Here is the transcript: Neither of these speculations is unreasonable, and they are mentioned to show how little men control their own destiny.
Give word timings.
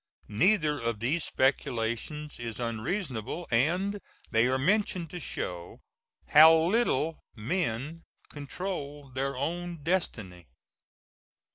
Neither 0.29 0.79
of 0.79 0.99
these 0.99 1.23
speculations 1.23 2.39
is 2.39 2.59
unreasonable, 2.59 3.47
and 3.51 4.01
they 4.31 4.47
are 4.47 4.57
mentioned 4.57 5.11
to 5.11 5.19
show 5.19 5.79
how 6.29 6.55
little 6.57 7.19
men 7.35 8.01
control 8.31 9.11
their 9.11 9.37
own 9.37 9.83
destiny. 9.83 10.47